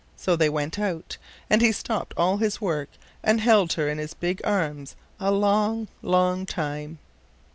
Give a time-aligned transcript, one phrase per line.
[0.17, 1.17] So they went out,
[1.47, 2.89] and he stopped all his work
[3.23, 6.97] and held her in his arms a long, long time.